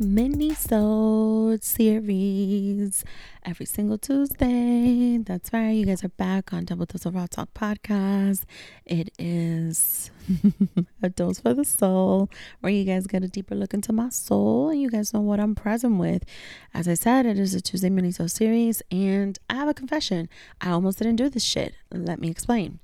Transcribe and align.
mini 0.00 0.54
soul 0.54 1.58
series 1.60 3.04
every 3.44 3.66
single 3.66 3.98
Tuesday. 3.98 5.18
That's 5.18 5.52
right, 5.52 5.72
you 5.72 5.84
guys 5.84 6.02
are 6.02 6.08
back 6.08 6.54
on 6.54 6.64
Double 6.64 6.86
Dose 6.86 7.04
of 7.04 7.14
Raw 7.14 7.26
Talk 7.26 7.52
podcast. 7.52 8.44
It 8.86 9.10
is 9.18 10.10
a 11.02 11.10
dose 11.10 11.40
for 11.40 11.52
the 11.52 11.66
soul, 11.66 12.30
where 12.60 12.72
you 12.72 12.84
guys 12.84 13.06
get 13.06 13.22
a 13.22 13.28
deeper 13.28 13.54
look 13.54 13.74
into 13.74 13.92
my 13.92 14.08
soul 14.08 14.70
and 14.70 14.80
you 14.80 14.88
guys 14.88 15.12
know 15.12 15.20
what 15.20 15.38
I'm 15.38 15.54
present 15.54 15.98
with. 15.98 16.24
As 16.72 16.88
I 16.88 16.94
said, 16.94 17.26
it 17.26 17.38
is 17.38 17.54
a 17.54 17.60
Tuesday 17.60 17.90
mini 17.90 18.10
soul 18.10 18.28
series, 18.28 18.82
and 18.90 19.38
I 19.50 19.56
have 19.56 19.68
a 19.68 19.74
confession. 19.74 20.30
I 20.62 20.70
almost 20.70 20.96
didn't 20.96 21.16
do 21.16 21.28
this 21.28 21.44
shit. 21.44 21.74
Let 21.92 22.20
me 22.20 22.30
explain. 22.30 22.78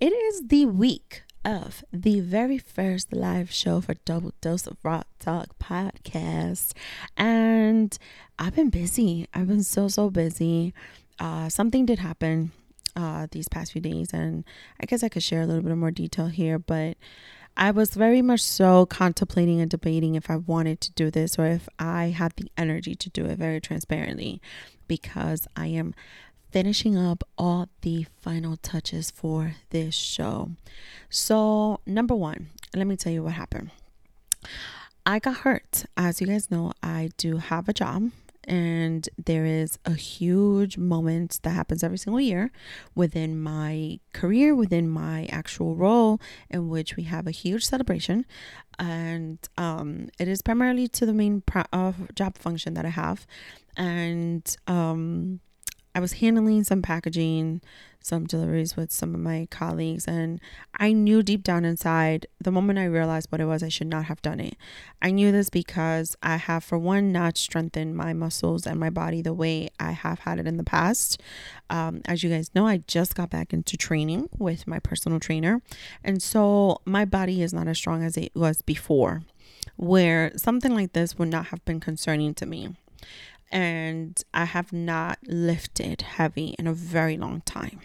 It 0.00 0.12
is 0.12 0.48
the 0.48 0.66
week 0.66 1.22
of 1.48 1.82
the 1.90 2.20
very 2.20 2.58
first 2.58 3.10
live 3.10 3.50
show 3.50 3.80
for 3.80 3.94
Double 4.04 4.34
Dose 4.42 4.66
of 4.66 4.76
Raw 4.82 5.04
Talk 5.18 5.58
podcast. 5.58 6.72
And 7.16 7.96
I've 8.38 8.54
been 8.54 8.68
busy. 8.68 9.26
I've 9.32 9.48
been 9.48 9.62
so, 9.62 9.88
so 9.88 10.10
busy. 10.10 10.74
Uh, 11.18 11.48
something 11.48 11.86
did 11.86 12.00
happen 12.00 12.52
uh, 12.94 13.28
these 13.30 13.48
past 13.48 13.72
few 13.72 13.80
days, 13.80 14.12
and 14.12 14.44
I 14.78 14.84
guess 14.84 15.02
I 15.02 15.08
could 15.08 15.22
share 15.22 15.40
a 15.40 15.46
little 15.46 15.62
bit 15.62 15.74
more 15.74 15.90
detail 15.90 16.26
here, 16.26 16.58
but 16.58 16.98
I 17.56 17.70
was 17.70 17.94
very 17.94 18.20
much 18.20 18.42
so 18.42 18.84
contemplating 18.84 19.58
and 19.58 19.70
debating 19.70 20.16
if 20.16 20.28
I 20.28 20.36
wanted 20.36 20.82
to 20.82 20.92
do 20.92 21.10
this 21.10 21.38
or 21.38 21.46
if 21.46 21.66
I 21.78 22.08
had 22.08 22.34
the 22.36 22.52
energy 22.58 22.94
to 22.94 23.08
do 23.08 23.24
it 23.24 23.38
very 23.38 23.60
transparently 23.60 24.42
because 24.86 25.48
I 25.56 25.68
am 25.68 25.94
finishing 26.50 26.96
up 26.96 27.24
all 27.36 27.68
the 27.82 28.06
final 28.20 28.56
touches 28.56 29.10
for 29.10 29.54
this 29.70 29.94
show. 29.94 30.50
So, 31.10 31.80
number 31.86 32.14
one, 32.14 32.48
let 32.74 32.86
me 32.86 32.96
tell 32.96 33.12
you 33.12 33.22
what 33.22 33.34
happened. 33.34 33.70
I 35.06 35.18
got 35.18 35.38
hurt. 35.38 35.84
As 35.96 36.20
you 36.20 36.26
guys 36.26 36.50
know, 36.50 36.72
I 36.82 37.10
do 37.16 37.38
have 37.38 37.68
a 37.68 37.72
job 37.72 38.10
and 38.48 39.08
there 39.22 39.44
is 39.44 39.78
a 39.84 39.92
huge 39.92 40.78
moment 40.78 41.38
that 41.42 41.50
happens 41.50 41.84
every 41.84 41.98
single 41.98 42.20
year 42.20 42.50
within 42.94 43.38
my 43.38 44.00
career 44.14 44.54
within 44.54 44.88
my 44.88 45.26
actual 45.26 45.76
role 45.76 46.18
in 46.48 46.68
which 46.68 46.96
we 46.96 47.02
have 47.04 47.26
a 47.26 47.30
huge 47.30 47.64
celebration 47.64 48.24
and 48.78 49.38
um, 49.58 50.08
it 50.18 50.28
is 50.28 50.40
primarily 50.40 50.88
to 50.88 51.04
the 51.04 51.12
main 51.12 51.42
uh, 51.72 51.92
job 52.14 52.36
function 52.38 52.74
that 52.74 52.86
i 52.86 52.90
have 52.90 53.26
and 53.76 54.56
um, 54.66 55.40
I 55.94 56.00
was 56.00 56.14
handling 56.14 56.64
some 56.64 56.82
packaging, 56.82 57.60
some 58.00 58.24
deliveries 58.24 58.76
with 58.76 58.92
some 58.92 59.14
of 59.14 59.20
my 59.20 59.48
colleagues, 59.50 60.06
and 60.06 60.40
I 60.74 60.92
knew 60.92 61.22
deep 61.22 61.42
down 61.42 61.64
inside 61.64 62.26
the 62.40 62.52
moment 62.52 62.78
I 62.78 62.84
realized 62.84 63.30
what 63.30 63.40
it 63.40 63.46
was, 63.46 63.62
I 63.62 63.68
should 63.68 63.88
not 63.88 64.04
have 64.04 64.22
done 64.22 64.40
it. 64.40 64.56
I 65.02 65.10
knew 65.10 65.32
this 65.32 65.50
because 65.50 66.16
I 66.22 66.36
have, 66.36 66.62
for 66.62 66.78
one, 66.78 67.12
not 67.12 67.36
strengthened 67.36 67.96
my 67.96 68.12
muscles 68.12 68.66
and 68.66 68.78
my 68.78 68.90
body 68.90 69.22
the 69.22 69.34
way 69.34 69.68
I 69.80 69.92
have 69.92 70.20
had 70.20 70.38
it 70.38 70.46
in 70.46 70.56
the 70.56 70.64
past. 70.64 71.20
Um, 71.68 72.02
as 72.04 72.22
you 72.22 72.30
guys 72.30 72.50
know, 72.54 72.66
I 72.66 72.78
just 72.86 73.14
got 73.14 73.30
back 73.30 73.52
into 73.52 73.76
training 73.76 74.28
with 74.38 74.66
my 74.66 74.78
personal 74.78 75.20
trainer, 75.20 75.62
and 76.04 76.22
so 76.22 76.80
my 76.84 77.04
body 77.04 77.42
is 77.42 77.52
not 77.52 77.68
as 77.68 77.78
strong 77.78 78.02
as 78.02 78.16
it 78.16 78.32
was 78.34 78.62
before, 78.62 79.22
where 79.76 80.32
something 80.36 80.74
like 80.74 80.92
this 80.92 81.18
would 81.18 81.28
not 81.28 81.46
have 81.46 81.64
been 81.64 81.80
concerning 81.80 82.34
to 82.34 82.46
me 82.46 82.76
and 83.50 84.22
I 84.34 84.44
have 84.44 84.72
not 84.72 85.18
lifted 85.26 86.02
heavy 86.02 86.54
in 86.58 86.66
a 86.66 86.72
very 86.72 87.16
long 87.16 87.42
time. 87.42 87.80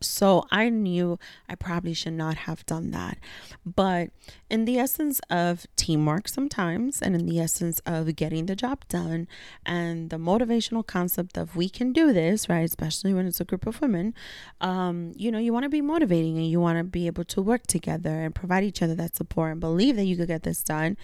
So 0.00 0.44
I 0.50 0.68
knew 0.68 1.18
I 1.48 1.54
probably 1.54 1.94
should 1.94 2.12
not 2.12 2.36
have 2.36 2.64
done 2.66 2.90
that. 2.92 3.18
But 3.64 4.10
in 4.48 4.64
the 4.64 4.78
essence 4.78 5.20
of 5.30 5.66
teamwork, 5.76 6.28
sometimes, 6.28 7.02
and 7.02 7.14
in 7.14 7.26
the 7.26 7.40
essence 7.40 7.80
of 7.84 8.14
getting 8.16 8.46
the 8.46 8.56
job 8.56 8.86
done, 8.88 9.26
and 9.66 10.10
the 10.10 10.16
motivational 10.16 10.86
concept 10.86 11.36
of 11.36 11.56
we 11.56 11.68
can 11.68 11.92
do 11.92 12.12
this, 12.12 12.48
right? 12.48 12.64
Especially 12.64 13.12
when 13.12 13.26
it's 13.26 13.40
a 13.40 13.44
group 13.44 13.66
of 13.66 13.80
women, 13.80 14.14
um, 14.60 15.12
you 15.16 15.30
know, 15.30 15.38
you 15.38 15.52
want 15.52 15.64
to 15.64 15.68
be 15.68 15.80
motivating 15.80 16.36
and 16.36 16.48
you 16.48 16.60
want 16.60 16.78
to 16.78 16.84
be 16.84 17.06
able 17.06 17.24
to 17.24 17.42
work 17.42 17.66
together 17.66 18.22
and 18.22 18.34
provide 18.34 18.64
each 18.64 18.82
other 18.82 18.94
that 18.94 19.16
support 19.16 19.52
and 19.52 19.60
believe 19.60 19.96
that 19.96 20.04
you 20.04 20.16
could 20.16 20.28
get 20.28 20.44
this 20.44 20.62
done. 20.62 20.96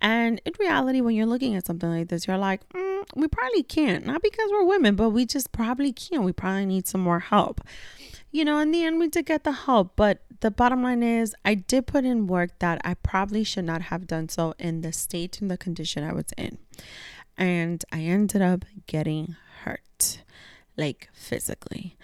And 0.00 0.40
in 0.44 0.52
reality, 0.58 1.00
when 1.00 1.14
you're 1.14 1.26
looking 1.26 1.54
at 1.54 1.66
something 1.66 1.88
like 1.88 2.08
this, 2.08 2.26
you're 2.26 2.38
like, 2.38 2.68
mm, 2.70 2.89
we 3.14 3.28
probably 3.28 3.62
can't. 3.62 4.06
Not 4.06 4.22
because 4.22 4.50
we're 4.50 4.64
women, 4.64 4.96
but 4.96 5.10
we 5.10 5.26
just 5.26 5.52
probably 5.52 5.92
can't. 5.92 6.24
We 6.24 6.32
probably 6.32 6.66
need 6.66 6.86
some 6.86 7.00
more 7.00 7.20
help 7.20 7.60
you 8.32 8.44
know, 8.44 8.58
in 8.58 8.70
the 8.70 8.84
end, 8.84 8.98
we 8.98 9.08
did 9.08 9.26
get 9.26 9.44
the 9.44 9.52
help. 9.52 9.96
But 9.96 10.20
the 10.40 10.50
bottom 10.50 10.82
line 10.82 11.02
is, 11.02 11.34
I 11.44 11.54
did 11.54 11.86
put 11.86 12.04
in 12.04 12.26
work 12.26 12.58
that 12.60 12.80
I 12.84 12.94
probably 12.94 13.44
should 13.44 13.64
not 13.64 13.82
have 13.82 14.06
done 14.06 14.28
so 14.28 14.54
in 14.58 14.82
the 14.82 14.92
state 14.92 15.40
and 15.40 15.50
the 15.50 15.58
condition 15.58 16.04
I 16.04 16.12
was 16.12 16.26
in. 16.36 16.58
And 17.36 17.84
I 17.92 18.00
ended 18.02 18.42
up 18.42 18.64
getting 18.86 19.36
hurt, 19.64 20.22
like 20.76 21.08
physically. 21.12 21.96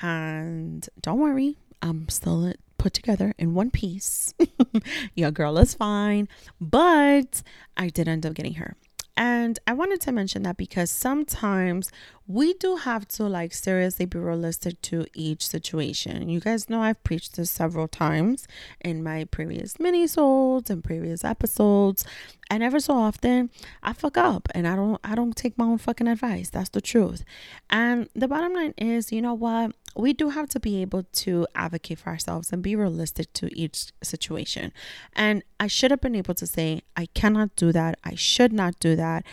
And 0.00 0.88
don't 1.00 1.18
worry, 1.18 1.58
I'm 1.82 2.08
still 2.08 2.52
put 2.78 2.94
together 2.94 3.34
in 3.38 3.54
one 3.54 3.70
piece. 3.70 4.34
Your 5.14 5.30
girl 5.30 5.58
is 5.58 5.74
fine. 5.74 6.28
But 6.60 7.42
I 7.76 7.88
did 7.88 8.08
end 8.08 8.24
up 8.24 8.34
getting 8.34 8.54
hurt. 8.54 8.76
And 9.16 9.60
I 9.66 9.74
wanted 9.74 10.00
to 10.02 10.12
mention 10.12 10.42
that 10.42 10.56
because 10.56 10.90
sometimes 10.90 11.90
we 12.26 12.54
do 12.54 12.76
have 12.76 13.06
to 13.08 13.24
like 13.24 13.52
seriously 13.52 14.06
be 14.06 14.18
realistic 14.18 14.80
to 14.82 15.06
each 15.14 15.46
situation. 15.46 16.28
You 16.28 16.40
guys 16.40 16.68
know 16.68 16.82
I've 16.82 17.02
preached 17.04 17.36
this 17.36 17.50
several 17.50 17.86
times 17.86 18.48
in 18.80 19.04
my 19.04 19.24
previous 19.24 19.78
mini-sodes 19.78 20.68
and 20.68 20.82
previous 20.82 21.24
episodes. 21.24 22.04
And 22.50 22.62
ever 22.62 22.80
so 22.80 22.94
often 22.94 23.50
I 23.82 23.92
fuck 23.92 24.16
up 24.16 24.48
and 24.54 24.66
I 24.66 24.74
don't 24.74 25.00
I 25.04 25.14
don't 25.14 25.36
take 25.36 25.56
my 25.56 25.66
own 25.66 25.78
fucking 25.78 26.08
advice. 26.08 26.50
That's 26.50 26.70
the 26.70 26.80
truth. 26.80 27.24
And 27.70 28.08
the 28.14 28.26
bottom 28.26 28.52
line 28.54 28.74
is, 28.78 29.12
you 29.12 29.22
know 29.22 29.34
what? 29.34 29.72
We 29.96 30.12
do 30.12 30.30
have 30.30 30.48
to 30.50 30.60
be 30.60 30.82
able 30.82 31.04
to 31.04 31.46
advocate 31.54 32.00
for 32.00 32.10
ourselves 32.10 32.52
and 32.52 32.62
be 32.62 32.74
realistic 32.74 33.32
to 33.34 33.56
each 33.56 33.92
situation. 34.02 34.72
And 35.14 35.42
I 35.60 35.66
should 35.66 35.90
have 35.90 36.00
been 36.00 36.16
able 36.16 36.34
to 36.34 36.46
say, 36.46 36.82
I 36.96 37.06
cannot 37.06 37.56
do 37.56 37.72
that. 37.72 37.98
I 38.04 38.14
should 38.14 38.52
not 38.52 38.78
do 38.80 38.96
that 38.96 39.24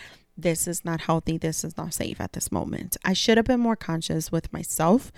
this 0.41 0.67
is 0.67 0.83
not 0.83 1.01
healthy, 1.01 1.37
this 1.37 1.63
is 1.63 1.77
not 1.77 1.93
safe 1.93 2.19
at 2.19 2.33
this 2.33 2.51
moment. 2.51 2.97
I 3.03 3.13
should 3.13 3.37
have 3.37 3.45
been 3.45 3.59
more 3.59 3.75
conscious 3.75 4.31
with 4.31 4.51
myself 4.51 5.11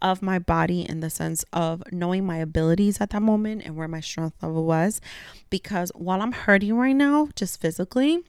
of 0.00 0.22
my 0.22 0.38
body 0.38 0.88
in 0.88 1.00
the 1.00 1.10
sense 1.10 1.44
of 1.52 1.82
knowing 1.92 2.24
my 2.24 2.38
abilities 2.38 3.00
at 3.00 3.10
that 3.10 3.22
moment 3.22 3.62
and 3.64 3.76
where 3.76 3.88
my 3.88 4.00
strength 4.00 4.42
level 4.42 4.64
was. 4.64 5.00
Because 5.48 5.90
while 5.94 6.22
I'm 6.22 6.32
hurting 6.32 6.76
right 6.76 6.96
now, 6.96 7.28
just 7.34 7.60
physically, 7.60 8.20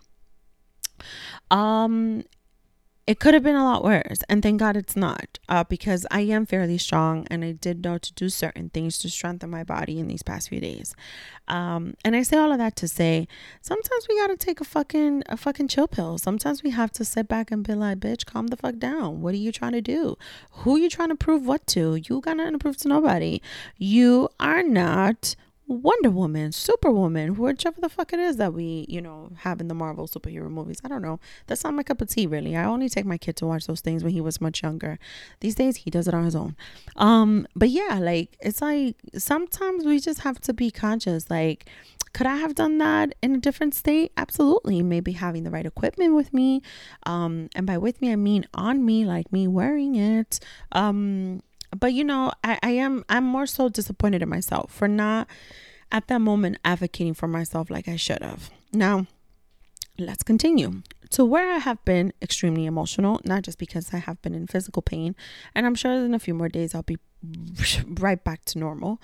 um, 1.49 2.23
it 3.07 3.19
could 3.19 3.33
have 3.33 3.43
been 3.43 3.55
a 3.55 3.63
lot 3.63 3.83
worse 3.83 4.21
and 4.29 4.43
thank 4.43 4.59
god 4.59 4.77
it's 4.77 4.95
not 4.95 5.39
uh, 5.49 5.63
because 5.63 6.05
i 6.11 6.21
am 6.21 6.45
fairly 6.45 6.77
strong 6.77 7.25
and 7.29 7.43
i 7.43 7.51
did 7.51 7.83
know 7.83 7.97
to 7.97 8.13
do 8.13 8.29
certain 8.29 8.69
things 8.69 8.97
to 8.97 9.09
strengthen 9.09 9.49
my 9.49 9.63
body 9.63 9.99
in 9.99 10.07
these 10.07 10.23
past 10.23 10.49
few 10.49 10.59
days. 10.59 10.95
Um, 11.47 11.95
and 12.05 12.15
i 12.15 12.23
say 12.23 12.37
all 12.37 12.51
of 12.51 12.57
that 12.59 12.75
to 12.77 12.87
say 12.87 13.27
sometimes 13.61 14.07
we 14.07 14.17
gotta 14.17 14.37
take 14.37 14.61
a 14.61 14.63
fucking 14.63 15.23
a 15.27 15.37
fucking 15.37 15.67
chill 15.67 15.87
pill. 15.87 16.17
Sometimes 16.17 16.63
we 16.63 16.69
have 16.71 16.91
to 16.93 17.05
sit 17.05 17.27
back 17.27 17.51
and 17.51 17.63
be 17.63 17.73
like 17.73 17.99
bitch 17.99 18.25
calm 18.25 18.47
the 18.47 18.57
fuck 18.57 18.77
down. 18.77 19.21
What 19.21 19.33
are 19.33 19.37
you 19.37 19.51
trying 19.51 19.73
to 19.73 19.81
do? 19.81 20.17
Who 20.51 20.75
are 20.75 20.79
you 20.79 20.89
trying 20.89 21.09
to 21.09 21.15
prove 21.15 21.45
what 21.45 21.65
to? 21.67 21.95
You 21.95 22.21
got 22.21 22.37
nothing 22.37 22.53
to 22.53 22.59
prove 22.59 22.77
to 22.77 22.87
nobody. 22.87 23.41
You 23.77 24.29
are 24.39 24.63
not 24.63 25.35
Wonder 25.71 26.09
Woman, 26.09 26.51
Superwoman, 26.51 27.35
whichever 27.35 27.79
the 27.79 27.89
fuck 27.89 28.13
it 28.13 28.19
is 28.19 28.37
that 28.37 28.53
we, 28.53 28.85
you 28.89 29.01
know, 29.01 29.31
have 29.37 29.61
in 29.61 29.67
the 29.67 29.73
Marvel 29.73 30.07
superhero 30.07 30.49
movies. 30.49 30.79
I 30.83 30.87
don't 30.87 31.01
know. 31.01 31.19
That's 31.47 31.63
not 31.63 31.73
my 31.73 31.83
cup 31.83 32.01
of 32.01 32.09
tea, 32.09 32.27
really. 32.27 32.55
I 32.55 32.65
only 32.65 32.89
take 32.89 33.05
my 33.05 33.17
kid 33.17 33.35
to 33.37 33.45
watch 33.45 33.67
those 33.67 33.81
things 33.81 34.03
when 34.03 34.13
he 34.13 34.21
was 34.21 34.41
much 34.41 34.61
younger. 34.61 34.99
These 35.39 35.55
days, 35.55 35.77
he 35.77 35.89
does 35.89 36.07
it 36.07 36.13
on 36.13 36.25
his 36.25 36.35
own. 36.35 36.55
Um, 36.97 37.47
but 37.55 37.69
yeah, 37.69 37.99
like 38.01 38.35
it's 38.41 38.61
like 38.61 38.97
sometimes 39.17 39.85
we 39.85 39.99
just 39.99 40.21
have 40.21 40.39
to 40.41 40.53
be 40.53 40.71
conscious. 40.71 41.29
Like, 41.29 41.69
could 42.13 42.27
I 42.27 42.35
have 42.37 42.55
done 42.55 42.77
that 42.79 43.15
in 43.21 43.35
a 43.35 43.37
different 43.37 43.73
state? 43.73 44.11
Absolutely. 44.17 44.83
Maybe 44.83 45.13
having 45.13 45.43
the 45.43 45.51
right 45.51 45.65
equipment 45.65 46.13
with 46.13 46.33
me. 46.33 46.61
Um, 47.05 47.49
and 47.55 47.65
by 47.65 47.77
with 47.77 48.01
me, 48.01 48.11
I 48.11 48.17
mean 48.17 48.45
on 48.53 48.85
me, 48.85 49.05
like 49.05 49.31
me 49.31 49.47
wearing 49.47 49.95
it. 49.95 50.39
Um, 50.73 51.41
but 51.77 51.93
you 51.93 52.03
know, 52.03 52.31
I, 52.43 52.59
I 52.61 52.71
am 52.71 53.03
I'm 53.09 53.23
more 53.23 53.45
so 53.45 53.69
disappointed 53.69 54.21
in 54.21 54.29
myself 54.29 54.71
for 54.71 54.87
not 54.87 55.27
at 55.91 56.07
that 56.07 56.21
moment 56.21 56.57
advocating 56.63 57.13
for 57.13 57.27
myself 57.27 57.69
like 57.69 57.87
I 57.87 57.95
should 57.95 58.21
have. 58.21 58.49
Now, 58.73 59.07
let's 59.97 60.23
continue 60.23 60.81
to 61.11 61.25
where 61.25 61.51
I 61.53 61.57
have 61.57 61.83
been 61.83 62.13
extremely 62.21 62.65
emotional, 62.65 63.19
not 63.25 63.43
just 63.43 63.57
because 63.57 63.93
I 63.93 63.97
have 63.97 64.21
been 64.21 64.33
in 64.33 64.47
physical 64.47 64.81
pain, 64.81 65.15
and 65.53 65.65
I'm 65.65 65.75
sure 65.75 65.91
in 65.91 66.13
a 66.13 66.19
few 66.19 66.33
more 66.33 66.49
days 66.49 66.73
I'll 66.73 66.83
be 66.83 66.97
right 67.99 68.23
back 68.23 68.45
to 68.45 68.59
normal. 68.59 69.01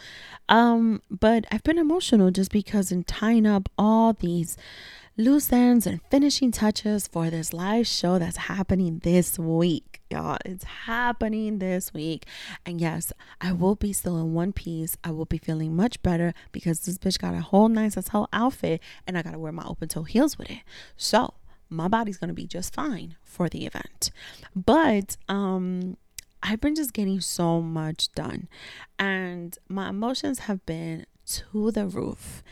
Um, 0.50 1.02
but 1.12 1.46
I've 1.52 1.64
been 1.64 1.78
emotional 1.78 2.31
just 2.31 2.52
because 2.52 2.92
in 2.92 3.04
tying 3.04 3.46
up 3.46 3.69
all 3.78 4.14
these 4.14 4.58
loose 5.19 5.52
ends 5.52 5.88
and 5.88 6.00
finishing 6.12 6.52
touches 6.52 7.08
for 7.08 7.31
this 7.31 7.52
live 7.52 7.88
show 7.88 8.19
that's 8.19 8.38
happening 8.38 9.00
this 9.04 9.40
week. 9.40 10.00
Y'all, 10.12 10.38
it's 10.46 10.64
happening 10.64 11.58
this 11.58 11.92
week. 11.92 12.25
And 12.68 12.80
yes, 12.80 13.12
I 13.42 13.52
will 13.52 13.74
be 13.74 13.94
still 13.94 14.19
in 14.19 14.36
one 14.36 14.54
piece. 14.54 14.96
I 15.04 15.10
will 15.10 15.25
be 15.25 15.40
feeling 15.40 15.75
much 15.75 16.02
better 16.04 16.36
because 16.52 16.81
this 16.81 17.00
bitch 17.00 17.18
got 17.19 17.34
a 17.34 17.42
whole 17.42 17.68
nice 17.68 17.98
as 17.98 18.10
hell 18.10 18.30
outfit 18.31 18.80
and 19.08 19.18
I 19.18 19.24
gotta 19.24 19.40
wear 19.40 19.52
my 19.52 19.66
open 19.66 19.88
toe 19.88 20.04
heels 20.04 20.38
with 20.38 20.52
it. 20.52 20.60
So 20.98 21.34
my 21.68 21.88
body's 21.88 22.19
to 22.19 22.34
be 22.34 22.46
just 22.46 22.75
fine 22.75 23.16
for 23.24 23.50
the 23.50 23.66
event. 23.66 24.12
But 24.56 25.18
um 25.28 25.98
I've 26.44 26.62
been 26.62 26.75
just 26.75 26.94
getting 26.94 27.22
so 27.22 27.60
much 27.60 28.12
done 28.14 28.48
and 29.00 29.58
my 29.68 29.90
emotions 29.90 30.40
have 30.40 30.64
been 30.68 31.08
to 31.25 31.72
the 31.72 31.88
roof. 31.88 32.44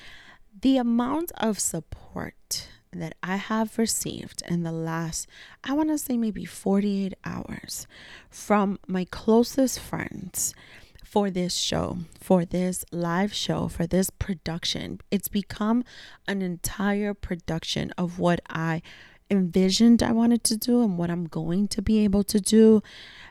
The 0.66 0.78
amount 0.78 1.32
of 1.38 1.60
support 1.60 2.70
that 2.92 3.14
I 3.22 3.36
have 3.36 3.78
received 3.78 4.42
in 4.50 4.64
the 4.64 4.72
last, 4.72 5.28
I 5.64 5.74
want 5.74 5.90
to 5.90 5.98
say 6.00 6.18
maybe 6.18 6.44
48 6.44 7.14
hours 7.24 7.86
from 8.32 8.80
my 8.88 9.06
closest 9.06 9.80
friends 9.80 10.56
for 11.04 11.30
this 11.30 11.54
show, 11.54 12.00
for 12.20 12.46
this 12.46 12.84
live 12.92 13.32
show, 13.32 13.68
for 13.68 13.86
this 13.86 14.10
production. 14.10 15.02
It's 15.12 15.28
become 15.28 15.84
an 16.28 16.42
entire 16.42 17.14
production 17.14 17.92
of 17.96 18.18
what 18.18 18.42
I 18.50 18.82
envisioned 19.30 20.02
I 20.02 20.14
wanted 20.14 20.44
to 20.46 20.58
do 20.58 20.82
and 20.82 20.98
what 20.98 21.12
I'm 21.12 21.26
going 21.26 21.68
to 21.68 21.82
be 21.84 22.04
able 22.04 22.24
to 22.24 22.42
do. 22.42 22.82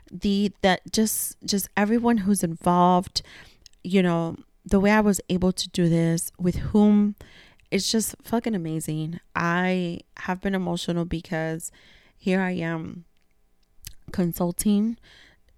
The 0.08 0.52
that 0.62 0.82
just 0.92 1.36
just 1.44 1.68
everyone 1.76 2.18
who's 2.18 2.44
involved, 2.44 3.22
you 3.82 4.04
know, 4.04 4.36
the 4.64 4.80
way 4.80 4.90
I 4.90 5.00
was 5.00 5.20
able 5.28 5.52
to 5.52 5.68
do 5.68 5.88
this, 5.88 6.32
with 6.38 6.56
whom 6.56 7.16
it's 7.70 7.90
just 7.90 8.14
fucking 8.22 8.54
amazing. 8.54 9.20
I 9.34 10.00
have 10.18 10.40
been 10.40 10.54
emotional 10.54 11.04
because 11.04 11.72
here 12.16 12.40
I 12.40 12.52
am 12.52 13.04
consulting 14.12 14.96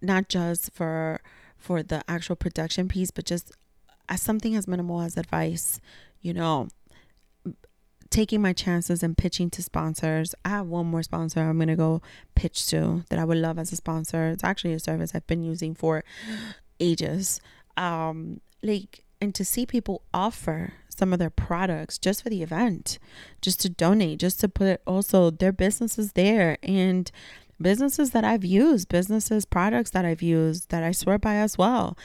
not 0.01 0.29
just 0.29 0.73
for 0.73 1.21
for 1.59 1.83
the 1.83 2.03
actual 2.09 2.37
production 2.37 2.89
piece 2.89 3.11
but 3.11 3.25
just 3.25 3.53
as 4.09 4.23
something 4.23 4.55
as 4.55 4.67
minimal 4.67 5.03
as 5.03 5.17
advice, 5.17 5.81
you 6.23 6.33
know, 6.33 6.69
taking 8.09 8.41
my 8.41 8.53
chances 8.53 9.03
and 9.03 9.19
pitching 9.19 9.51
to 9.51 9.63
sponsors. 9.63 10.35
I 10.45 10.51
have 10.51 10.67
one 10.69 10.87
more 10.87 11.03
sponsor 11.03 11.41
I'm 11.41 11.57
going 11.59 11.69
to 11.69 11.77
go 11.77 12.01
pitch 12.35 12.67
to 12.69 13.05
that 13.11 13.19
I 13.19 13.25
would 13.25 13.39
love 13.39 13.59
as 13.59 13.73
a 13.73 13.77
sponsor. 13.77 14.29
It's 14.29 14.45
actually 14.45 14.75
a 14.75 14.81
service 14.81 15.13
I've 15.15 15.27
been 15.27 15.43
using 15.43 15.75
for 15.75 16.03
ages. 16.81 17.41
Um 17.77 18.41
like 18.63 19.05
and 19.21 19.35
to 19.35 19.45
see 19.45 19.65
people 19.65 20.03
offer 20.13 20.75
some 20.89 21.13
of 21.13 21.19
their 21.19 21.31
products 21.31 21.99
just 21.99 22.23
for 22.23 22.31
the 22.31 22.43
event, 22.43 22.99
just 23.41 23.61
to 23.61 23.69
donate, 23.69 24.19
just 24.19 24.41
to 24.41 24.49
put 24.49 24.81
also 24.87 25.31
their 25.31 25.53
businesses 25.53 26.13
there 26.13 26.59
and 26.63 27.11
businesses 27.61 28.11
that 28.11 28.25
I've 28.25 28.45
used, 28.45 28.89
businesses, 28.89 29.45
products 29.45 29.91
that 29.91 30.05
I've 30.05 30.23
used 30.23 30.71
that 30.71 30.83
I 30.83 30.93
swear 30.93 31.19
by 31.19 31.37
as 31.37 31.57
well. 31.57 31.97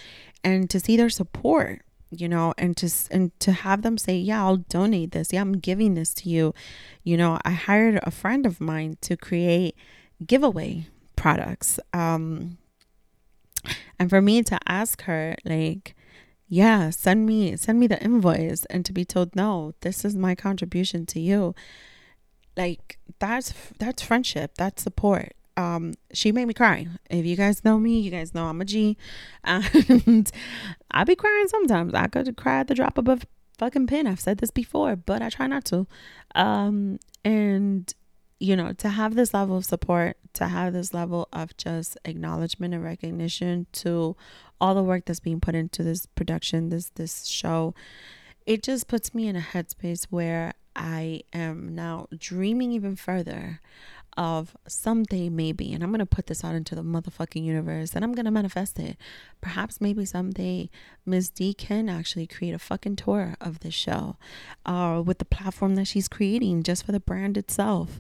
And 0.44 0.70
to 0.70 0.80
see 0.80 0.98
their 0.98 1.10
support, 1.10 1.82
you 2.10 2.28
know, 2.28 2.54
and 2.58 2.76
to 2.78 2.90
and 3.10 3.38
to 3.40 3.52
have 3.52 3.82
them 3.82 3.98
say, 3.98 4.18
"Yeah, 4.18 4.44
I'll 4.44 4.58
donate 4.58 5.12
this. 5.12 5.32
Yeah, 5.32 5.42
I'm 5.42 5.54
giving 5.54 5.94
this 5.94 6.14
to 6.16 6.30
you." 6.30 6.54
You 7.04 7.18
know, 7.18 7.40
I 7.46 7.52
hired 7.52 8.00
a 8.04 8.12
friend 8.12 8.46
of 8.46 8.60
mine 8.60 8.98
to 9.02 9.16
create 9.16 9.76
giveaway 10.26 10.88
products. 11.16 11.80
Um 11.94 12.58
and 14.00 14.10
for 14.10 14.22
me 14.22 14.42
to 14.44 14.58
ask 14.68 15.04
her 15.04 15.36
like 15.46 15.96
yeah 16.52 16.90
send 16.90 17.26
me 17.26 17.56
send 17.56 17.80
me 17.80 17.88
the 17.88 17.98
invoice 18.04 18.66
and 18.66 18.86
to 18.86 18.92
be 18.92 19.06
told 19.06 19.34
no 19.38 19.74
this 19.80 20.04
is 20.04 20.18
my 20.18 20.36
contribution 20.36 21.06
to 21.06 21.18
you. 21.18 21.56
Like 22.58 23.00
that's 23.20 23.54
that's 23.80 24.02
friendship 24.04 24.56
that's 24.58 24.84
support. 24.84 25.32
Um 25.56 25.94
she 26.14 26.34
made 26.34 26.46
me 26.46 26.54
cry. 26.54 26.88
If 27.10 27.26
you 27.26 27.38
guys 27.38 27.64
know 27.64 27.80
me 27.80 28.02
you 28.02 28.12
guys 28.12 28.34
know 28.34 28.48
i'm 28.48 28.60
a 28.60 28.66
g. 28.66 28.98
And 29.46 30.30
i 30.92 31.06
be 31.06 31.16
crying 31.16 31.48
sometimes. 31.48 31.94
I 31.94 32.08
could 32.08 32.36
cry 32.36 32.60
at 32.60 32.68
the 32.68 32.76
drop 32.76 32.98
of 32.98 33.08
a 33.08 33.20
fucking 33.58 33.88
pin 33.88 34.08
i've 34.08 34.20
said 34.20 34.40
this 34.40 34.52
before 34.52 34.96
but 34.98 35.22
i 35.22 35.30
try 35.30 35.48
not 35.48 35.64
to. 35.66 35.88
Um 36.36 37.00
and 37.24 37.94
you 38.42 38.56
know, 38.56 38.74
to 38.74 38.90
have 38.90 39.14
this 39.14 39.36
level 39.36 39.56
of 39.56 39.66
support, 39.66 40.18
to 40.34 40.48
have 40.48 40.74
this 40.74 40.96
level 40.96 41.28
of 41.32 41.56
just 41.58 41.96
acknowledgement 42.06 42.74
and 42.74 42.84
recognition 42.84 43.68
to 43.72 44.16
all 44.60 44.74
the 44.74 44.82
work 44.84 45.06
that's 45.06 45.20
being 45.20 45.40
put 45.40 45.54
into 45.54 45.84
this 45.84 46.08
production, 46.08 46.70
this 46.70 46.90
this 46.96 47.26
show, 47.28 47.76
it 48.48 48.64
just 48.64 48.88
puts 48.88 49.14
me 49.14 49.28
in 49.28 49.36
a 49.36 49.42
headspace 49.42 50.08
where 50.10 50.54
I 50.76 51.22
am 51.34 51.76
now 51.76 52.08
dreaming 52.18 52.72
even 52.72 52.96
further 52.96 53.62
of 54.18 54.56
someday 54.68 55.30
maybe 55.30 55.74
and 55.74 55.84
i'm 55.84 55.90
going 55.90 56.00
to 56.00 56.06
put 56.06 56.28
this 56.28 56.44
out 56.44 56.56
into 56.56 56.76
the 56.76 56.84
motherfucking 56.84 57.44
universe 57.44 57.94
and 57.96 58.04
i'm 58.04 58.14
going 58.14 58.26
to 58.26 58.32
manifest 58.32 58.80
it. 58.80 58.98
Perhaps 59.42 59.82
maybe 59.82 60.06
someday 60.06 60.70
ms 61.06 61.30
d 61.30 61.54
can 61.54 61.90
actually 61.90 62.28
create 62.28 62.54
a 62.54 62.60
fucking 62.60 62.96
tour 62.96 63.36
of 63.42 63.60
this 63.60 63.74
show 63.74 64.18
uh, 64.66 65.02
with 65.06 65.18
the 65.18 65.26
platform 65.26 65.76
that 65.76 65.86
she's 65.86 66.08
creating 66.08 66.64
just 66.64 66.86
for 66.86 66.92
the 66.92 67.00
brand 67.00 67.38
itself 67.38 68.00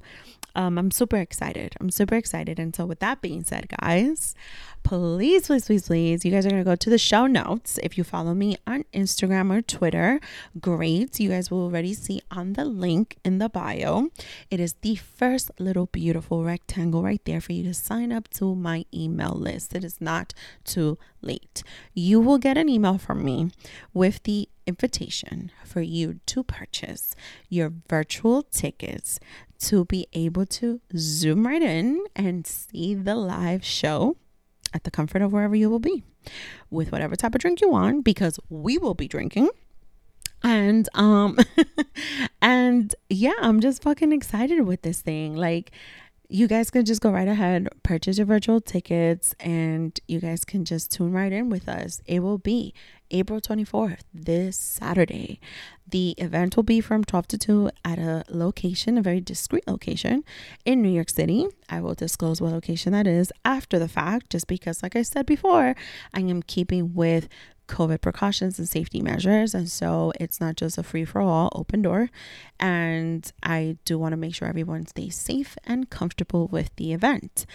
um, 0.56 0.78
I'm 0.78 0.92
super 0.92 1.18
excited. 1.18 1.76
I'm 1.80 1.90
super 1.90 2.16
excited. 2.16 2.60
And 2.60 2.76
so, 2.76 2.86
with 2.86 3.00
that 3.00 3.22
being 3.22 3.44
said, 3.44 3.68
guys, 3.80 4.36
please, 4.84 5.48
please, 5.48 5.66
please, 5.66 5.88
please, 5.88 6.26
you 6.26 6.32
guys 6.32 6.46
are 6.46 6.50
going 6.50 6.62
to 6.62 6.70
go 6.70 6.76
to 6.76 6.90
the 6.90 6.98
show 6.98 7.28
notes. 7.28 7.80
If 7.84 7.98
you 7.98 8.04
follow 8.04 8.34
me 8.34 8.58
on 8.68 8.84
Instagram 8.94 9.56
or 9.56 9.62
Twitter, 9.62 10.20
great. 10.60 11.20
You 11.20 11.30
guys 11.30 11.50
will 11.50 11.64
already 11.64 11.94
see 11.94 12.22
on 12.32 12.54
the 12.54 12.66
link 12.66 13.18
in 13.24 13.38
the 13.38 13.50
bio. 13.50 14.10
It 14.50 14.60
is 14.60 14.74
the 14.82 14.96
first 14.96 15.52
little 15.60 15.86
beautiful 15.86 16.44
rectangle 16.44 17.04
right 17.04 17.24
there 17.26 17.42
for 17.42 17.54
you 17.54 17.64
to 17.64 17.74
sign 17.74 18.12
up 18.12 18.28
to 18.32 18.56
my 18.56 18.86
email 18.94 19.34
list. 19.34 19.76
It 19.76 19.84
is 19.84 20.02
not 20.02 20.34
too 20.64 20.98
late. 21.22 21.64
You 21.94 22.20
will 22.20 22.38
get 22.38 22.58
an 22.58 22.70
email 22.70 22.98
from 22.98 23.24
me 23.24 23.52
with 23.94 24.24
the 24.24 24.50
invitation 24.68 25.52
for 25.66 25.82
you 25.82 26.20
to 26.26 26.44
purchase 26.44 27.16
your 27.50 27.74
virtual 27.90 28.44
tickets 28.44 29.20
to 29.62 29.86
be 29.86 30.08
able 30.14 30.46
to 30.46 30.82
zoom 30.98 31.46
right 31.46 31.62
in 31.62 32.04
and 32.16 32.46
see 32.48 32.94
the 32.94 33.16
live 33.16 33.64
show 33.64 34.18
at 34.74 34.84
the 34.84 34.92
comfort 34.92 35.22
of 35.22 35.32
wherever 35.32 35.56
you 35.56 35.70
will 35.70 35.80
be 35.80 36.04
with 36.70 36.92
whatever 36.92 37.16
type 37.16 37.36
of 37.36 37.42
drink 37.42 37.62
you 37.62 37.70
want 37.70 38.04
because 38.04 38.40
we 38.50 38.78
will 38.78 38.94
be 38.94 39.08
drinking. 39.08 39.50
And 40.44 40.90
um 40.96 41.38
and 42.42 42.96
yeah 43.10 43.36
i'm 43.42 43.60
just 43.60 43.84
fucking 43.84 44.12
excited 44.12 44.62
with 44.62 44.82
this 44.82 45.02
thing. 45.02 45.36
Like 45.36 45.72
you 46.32 46.48
guys 46.48 46.72
can 46.72 46.86
just 46.86 47.02
go 47.02 47.12
right 47.12 47.28
ahead, 47.28 47.68
purchase 47.84 48.18
your 48.18 48.26
virtual 48.26 48.62
tickets, 48.62 49.36
and 49.42 50.00
you 50.08 50.22
guys 50.22 50.46
can 50.46 50.64
just 50.64 50.90
tune 50.90 51.12
right 51.12 51.34
in 51.34 51.50
with 51.50 51.68
us. 51.68 52.02
It 52.06 52.22
will 52.22 52.38
be 52.38 52.74
April 53.12 53.42
24th, 53.42 54.04
this 54.14 54.58
Saturday. 54.58 55.42
The 55.86 56.16
event 56.18 56.56
will 56.56 56.64
be 56.64 56.80
from 56.80 57.04
12 57.04 57.28
to 57.28 57.38
2 57.38 57.72
at 57.84 58.00
a 58.00 58.24
location, 58.30 58.98
a 58.98 59.02
very 59.02 59.20
discreet 59.20 59.68
location 59.68 60.24
in 60.64 60.82
New 60.82 60.90
York 60.90 61.10
City. 61.10 61.48
I 61.70 61.82
will 61.82 61.96
disclose 61.96 62.40
what 62.40 62.54
location 62.54 62.94
that 62.94 63.08
is 63.08 63.34
after 63.44 63.78
the 63.78 63.90
fact, 63.90 64.30
just 64.30 64.48
because, 64.48 64.82
like 64.82 64.96
I 64.96 65.02
said 65.02 65.26
before, 65.26 65.76
I 66.14 66.22
am 66.22 66.44
keeping 66.44 66.94
with 66.94 67.28
COVID 67.72 68.02
precautions 68.02 68.60
and 68.60 68.68
safety 68.68 69.02
measures. 69.02 69.56
And 69.56 69.72
so 69.72 70.12
it's 70.20 70.40
not 70.40 70.56
just 70.56 70.78
a 70.78 70.84
free 70.84 71.06
for 71.06 71.22
all 71.22 71.50
open 71.56 71.82
door. 71.82 72.10
And 72.60 73.32
I 73.42 73.78
do 73.86 73.98
want 73.98 74.14
to 74.14 74.18
make 74.18 74.36
sure 74.36 74.48
everyone 74.48 74.86
stays 74.86 75.16
safe 75.16 75.58
and 75.66 75.90
comfortable 75.90 76.48
with 76.48 76.76
the 76.76 76.94
event. 76.94 77.46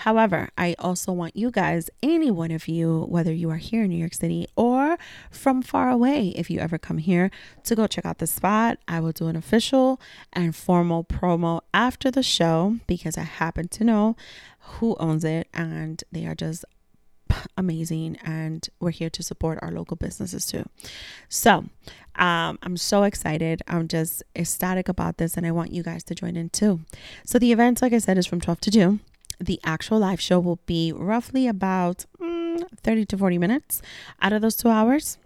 However, 0.00 0.50
I 0.58 0.76
also 0.78 1.10
want 1.10 1.36
you 1.36 1.50
guys, 1.50 1.88
any 2.02 2.30
one 2.30 2.50
of 2.50 2.68
you, 2.68 3.06
whether 3.08 3.32
you 3.32 3.48
are 3.50 3.56
here 3.56 3.84
in 3.84 3.90
New 3.90 3.96
York 3.96 4.12
City 4.12 4.46
or 4.54 4.98
from 5.30 5.62
far 5.62 5.88
away, 5.88 6.34
if 6.36 6.50
you 6.50 6.60
ever 6.60 6.76
come 6.76 6.98
here, 6.98 7.30
to 7.64 7.74
go 7.74 7.86
check 7.86 8.04
out 8.04 8.18
the 8.18 8.26
spot. 8.26 8.78
I 8.86 9.00
will 9.00 9.12
do 9.12 9.28
an 9.28 9.36
official 9.36 9.98
and 10.34 10.54
formal 10.54 11.02
promo 11.02 11.62
after 11.72 12.10
the 12.10 12.22
show 12.22 12.76
because 12.86 13.16
I 13.16 13.22
happen 13.22 13.68
to 13.68 13.84
know 13.84 14.16
who 14.58 14.96
owns 15.00 15.24
it 15.24 15.48
and 15.54 16.04
they 16.12 16.26
are 16.26 16.34
just 16.34 16.66
amazing 17.56 18.16
and 18.24 18.68
we're 18.80 18.90
here 18.90 19.10
to 19.10 19.22
support 19.22 19.58
our 19.62 19.70
local 19.70 19.96
businesses 19.96 20.46
too. 20.46 20.64
So 21.28 21.64
um, 22.16 22.58
i'm 22.62 22.76
so 22.76 23.02
excited. 23.02 23.62
I'm 23.68 23.88
just 23.88 24.22
ecstatic 24.34 24.88
about 24.88 25.18
this 25.18 25.36
and 25.36 25.46
i 25.46 25.50
want 25.50 25.72
you 25.72 25.82
guys 25.82 26.04
to 26.04 26.14
join 26.14 26.36
in 26.36 26.50
too. 26.50 26.80
So 27.24 27.38
the 27.38 27.52
event 27.52 27.82
like 27.82 27.92
i 27.92 27.98
said 27.98 28.18
is 28.18 28.26
from 28.26 28.40
12 28.40 28.60
to 28.60 28.70
2 28.70 28.98
the 29.38 29.60
actual 29.64 29.98
live 29.98 30.20
show 30.20 30.40
will 30.40 30.60
be 30.64 30.92
roughly 30.92 31.46
about 31.46 32.06
mm, 32.18 32.62
30 32.82 33.04
to 33.04 33.18
40 33.18 33.36
minutes 33.36 33.82
out 34.22 34.32
of 34.32 34.40
those 34.40 34.56
two 34.56 34.70
hours. 34.70 35.18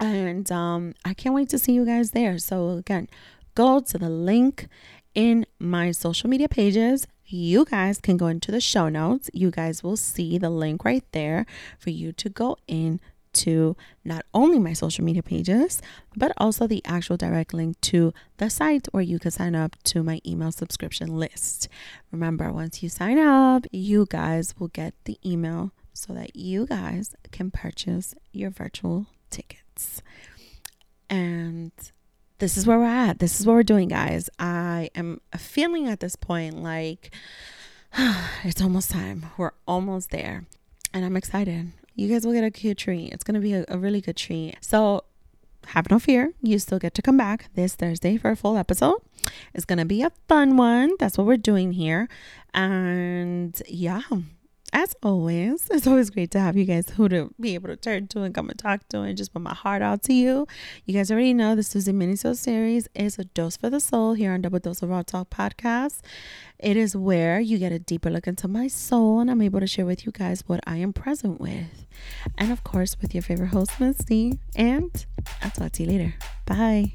And 0.00 0.50
um, 0.52 0.94
i 1.04 1.14
can't 1.14 1.34
wait 1.34 1.48
to 1.50 1.58
see 1.58 1.72
you 1.72 1.84
guys 1.84 2.10
there. 2.10 2.38
So 2.38 2.70
again 2.70 3.08
go 3.54 3.80
to 3.80 3.98
the 3.98 4.10
link 4.10 4.68
in 5.14 5.46
my 5.58 5.90
social 5.90 6.28
media 6.28 6.48
pages 6.48 7.06
you 7.26 7.64
guys 7.64 7.98
can 7.98 8.16
go 8.16 8.26
into 8.26 8.50
the 8.50 8.60
show 8.60 8.88
notes. 8.88 9.30
You 9.32 9.50
guys 9.50 9.82
will 9.82 9.96
see 9.96 10.38
the 10.38 10.50
link 10.50 10.84
right 10.84 11.04
there 11.12 11.46
for 11.78 11.90
you 11.90 12.12
to 12.12 12.28
go 12.28 12.56
in 12.66 13.00
to 13.36 13.76
not 14.04 14.24
only 14.32 14.58
my 14.58 14.72
social 14.72 15.04
media 15.04 15.22
pages, 15.22 15.82
but 16.16 16.32
also 16.38 16.66
the 16.66 16.82
actual 16.86 17.16
direct 17.16 17.52
link 17.52 17.78
to 17.82 18.14
the 18.38 18.48
site 18.48 18.88
where 18.92 19.02
you 19.02 19.18
can 19.18 19.30
sign 19.30 19.54
up 19.54 19.76
to 19.84 20.02
my 20.02 20.20
email 20.26 20.50
subscription 20.50 21.08
list. 21.18 21.68
Remember, 22.10 22.50
once 22.50 22.82
you 22.82 22.88
sign 22.88 23.18
up, 23.18 23.66
you 23.70 24.06
guys 24.08 24.54
will 24.58 24.68
get 24.68 24.94
the 25.04 25.18
email 25.24 25.72
so 25.92 26.12
that 26.14 26.34
you 26.34 26.66
guys 26.66 27.14
can 27.30 27.50
purchase 27.50 28.14
your 28.32 28.50
virtual 28.50 29.06
tickets. 29.30 30.02
And 31.10 31.72
this 32.38 32.56
is 32.56 32.66
where 32.66 32.78
we're 32.78 32.84
at. 32.84 33.18
This 33.18 33.40
is 33.40 33.46
what 33.46 33.54
we're 33.54 33.62
doing, 33.62 33.88
guys. 33.88 34.28
I 34.38 34.90
am 34.94 35.20
feeling 35.36 35.88
at 35.88 36.00
this 36.00 36.16
point 36.16 36.62
like 36.62 37.14
it's 38.44 38.60
almost 38.60 38.90
time. 38.90 39.26
We're 39.36 39.52
almost 39.66 40.10
there. 40.10 40.46
And 40.92 41.04
I'm 41.04 41.16
excited. 41.16 41.72
You 41.94 42.08
guys 42.08 42.26
will 42.26 42.32
get 42.32 42.44
a 42.44 42.50
cute 42.50 42.78
treat. 42.78 43.12
It's 43.12 43.24
going 43.24 43.34
to 43.34 43.40
be 43.40 43.54
a, 43.54 43.64
a 43.68 43.78
really 43.78 44.00
good 44.00 44.16
treat. 44.16 44.56
So 44.60 45.04
have 45.68 45.90
no 45.90 45.98
fear. 45.98 46.32
You 46.42 46.58
still 46.58 46.78
get 46.78 46.94
to 46.94 47.02
come 47.02 47.16
back 47.16 47.48
this 47.54 47.74
Thursday 47.74 48.16
for 48.16 48.30
a 48.30 48.36
full 48.36 48.56
episode. 48.56 49.00
It's 49.54 49.64
going 49.64 49.78
to 49.78 49.84
be 49.84 50.02
a 50.02 50.12
fun 50.28 50.56
one. 50.56 50.92
That's 50.98 51.18
what 51.18 51.26
we're 51.26 51.36
doing 51.36 51.72
here. 51.72 52.08
And 52.54 53.60
yeah, 53.66 54.02
as 54.76 54.94
always, 55.02 55.68
it's 55.70 55.86
always 55.86 56.10
great 56.10 56.30
to 56.30 56.38
have 56.38 56.54
you 56.54 56.66
guys 56.66 56.90
who 56.90 57.08
to 57.08 57.34
be 57.40 57.54
able 57.54 57.68
to 57.68 57.76
turn 57.76 58.06
to 58.08 58.20
and 58.20 58.34
come 58.34 58.50
and 58.50 58.58
talk 58.58 58.86
to 58.90 59.00
and 59.00 59.16
just 59.16 59.32
put 59.32 59.40
my 59.40 59.54
heart 59.54 59.80
out 59.80 60.02
to 60.02 60.12
you. 60.12 60.46
You 60.84 60.92
guys 60.92 61.10
already 61.10 61.32
know 61.32 61.54
the 61.54 61.62
Susie 61.62 61.92
Minisode 61.92 62.36
series 62.36 62.86
is 62.94 63.18
a 63.18 63.24
dose 63.24 63.56
for 63.56 63.70
the 63.70 63.80
soul 63.80 64.12
here 64.12 64.32
on 64.32 64.42
Double 64.42 64.58
Dose 64.58 64.82
of 64.82 64.90
Raw 64.90 65.00
Talk 65.00 65.30
podcast. 65.30 66.00
It 66.58 66.76
is 66.76 66.94
where 66.94 67.40
you 67.40 67.56
get 67.56 67.72
a 67.72 67.78
deeper 67.78 68.10
look 68.10 68.26
into 68.26 68.48
my 68.48 68.68
soul 68.68 69.18
and 69.18 69.30
I'm 69.30 69.40
able 69.40 69.60
to 69.60 69.66
share 69.66 69.86
with 69.86 70.04
you 70.04 70.12
guys 70.12 70.44
what 70.46 70.60
I 70.66 70.76
am 70.76 70.92
present 70.92 71.40
with. 71.40 71.86
And 72.36 72.52
of 72.52 72.62
course, 72.62 73.00
with 73.00 73.14
your 73.14 73.22
favorite 73.22 73.48
host, 73.48 73.80
Misty. 73.80 74.38
And 74.54 75.06
I'll 75.40 75.52
talk 75.52 75.72
to 75.72 75.84
you 75.84 75.88
later. 75.88 76.14
Bye. 76.44 76.92